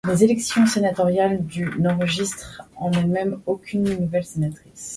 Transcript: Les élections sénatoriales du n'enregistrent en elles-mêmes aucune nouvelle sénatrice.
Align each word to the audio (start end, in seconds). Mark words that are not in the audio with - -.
Les 0.09 0.23
élections 0.23 0.65
sénatoriales 0.65 1.45
du 1.45 1.75
n'enregistrent 1.79 2.63
en 2.75 2.89
elles-mêmes 2.91 3.39
aucune 3.45 3.83
nouvelle 3.83 4.23
sénatrice. 4.25 4.89